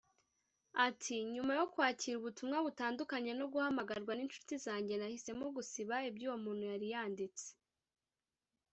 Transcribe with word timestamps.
Ati“Nyuma 0.87 1.51
yo 1.59 1.65
kwakira 1.73 2.15
ubutumwa 2.17 2.57
butandukanye 2.65 3.31
no 3.39 3.45
guhamagarwa 3.53 4.11
n’inshuti 4.15 4.53
zanjye 4.65 4.93
nahisemo 4.97 5.45
gusiba 5.57 5.95
ibyo 6.09 6.25
uwo 6.29 6.37
muntu 6.43 6.63
yari 6.71 6.87
yanditse 6.93 7.47